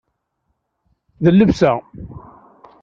D 1.23 1.27
llebsa. 1.33 1.73